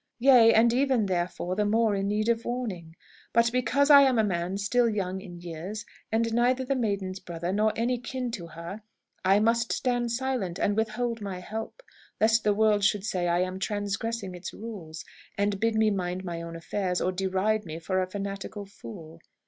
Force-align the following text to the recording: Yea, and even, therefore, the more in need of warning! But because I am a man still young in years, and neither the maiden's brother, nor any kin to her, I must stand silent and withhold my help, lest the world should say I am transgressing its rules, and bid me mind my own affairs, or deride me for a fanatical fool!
Yea, 0.17 0.51
and 0.51 0.73
even, 0.73 1.05
therefore, 1.05 1.55
the 1.55 1.63
more 1.63 1.93
in 1.93 2.07
need 2.07 2.27
of 2.27 2.43
warning! 2.43 2.95
But 3.33 3.51
because 3.51 3.91
I 3.91 4.01
am 4.01 4.17
a 4.17 4.23
man 4.23 4.57
still 4.57 4.89
young 4.89 5.21
in 5.21 5.39
years, 5.41 5.85
and 6.11 6.33
neither 6.33 6.65
the 6.65 6.73
maiden's 6.75 7.19
brother, 7.19 7.53
nor 7.53 7.71
any 7.75 7.99
kin 7.99 8.31
to 8.31 8.47
her, 8.47 8.81
I 9.23 9.39
must 9.39 9.71
stand 9.71 10.11
silent 10.11 10.57
and 10.57 10.75
withhold 10.75 11.21
my 11.21 11.37
help, 11.37 11.83
lest 12.19 12.43
the 12.43 12.55
world 12.55 12.83
should 12.83 13.05
say 13.05 13.27
I 13.27 13.41
am 13.41 13.59
transgressing 13.59 14.33
its 14.33 14.55
rules, 14.55 15.05
and 15.37 15.59
bid 15.59 15.75
me 15.75 15.91
mind 15.91 16.23
my 16.23 16.41
own 16.41 16.55
affairs, 16.55 16.99
or 16.99 17.11
deride 17.11 17.63
me 17.67 17.77
for 17.77 18.01
a 18.01 18.07
fanatical 18.09 18.65
fool! 18.65 19.19